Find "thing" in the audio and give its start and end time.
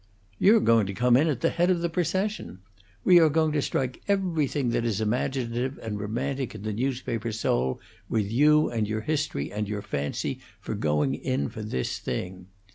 11.99-12.47